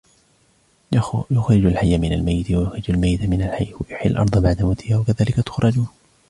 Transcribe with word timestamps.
يخرج 1.31 1.65
الحي 1.65 1.97
من 1.97 2.13
الميت 2.13 2.51
ويخرج 2.51 2.91
الميت 2.91 3.21
من 3.23 3.41
الحي 3.41 3.73
ويحيي 3.73 4.11
الأرض 4.11 4.41
بعد 4.43 4.61
موتها 4.63 4.97
وكذلك 4.97 5.35
تخرجون 5.35 5.87